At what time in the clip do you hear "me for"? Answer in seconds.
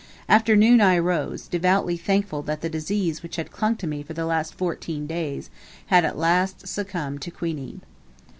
3.85-4.13